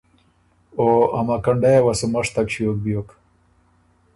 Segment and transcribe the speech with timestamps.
[0.77, 0.87] او
[1.19, 3.09] ا مکنډئ یه وه سُو مشتک ݭیوک بیوک۔